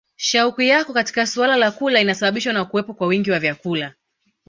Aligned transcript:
Shauku 0.15 0.61
yao 0.61 0.85
katika 0.85 1.27
suala 1.27 1.55
la 1.57 1.71
kula 1.71 2.01
inasababishwa 2.01 2.53
na 2.53 2.65
kuwepo 2.65 2.93
kwa 2.93 3.07
wingi 3.07 3.31
wa 3.31 3.39
vyakula 3.39 3.93